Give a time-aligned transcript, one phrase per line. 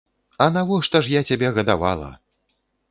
[0.45, 2.11] А навошта ж я цябе гадавала?